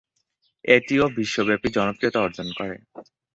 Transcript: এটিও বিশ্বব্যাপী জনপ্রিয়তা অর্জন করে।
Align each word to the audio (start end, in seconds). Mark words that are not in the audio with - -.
এটিও 0.65 1.05
বিশ্বব্যাপী 1.17 1.69
জনপ্রিয়তা 1.71 2.19
অর্জন 2.21 2.47
করে। 2.57 2.75